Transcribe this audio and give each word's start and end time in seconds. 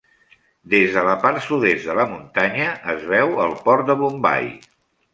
Des 0.73 0.95
de 0.95 1.03
la 1.07 1.13
part 1.25 1.43
sud-est 1.49 1.87
de 1.91 1.97
la 2.01 2.07
muntanya 2.15 2.73
es 2.97 3.07
veu 3.15 3.39
el 3.47 3.57
port 3.69 3.89
de 3.93 4.01
Bombai. 4.05 4.53